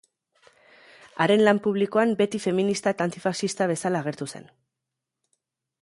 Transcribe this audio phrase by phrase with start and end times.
[1.25, 4.51] Haren lan publikoan beti feminista eta antifaxista bezala agertu zen.